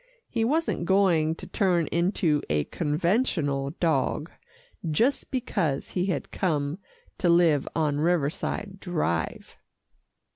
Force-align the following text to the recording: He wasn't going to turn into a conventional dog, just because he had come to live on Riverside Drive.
He 0.27 0.43
wasn't 0.43 0.85
going 0.85 1.35
to 1.35 1.45
turn 1.45 1.85
into 1.91 2.41
a 2.49 2.63
conventional 2.63 3.69
dog, 3.79 4.31
just 4.89 5.29
because 5.29 5.91
he 5.91 6.07
had 6.07 6.31
come 6.31 6.79
to 7.19 7.29
live 7.29 7.67
on 7.75 7.99
Riverside 7.99 8.79
Drive. 8.79 9.57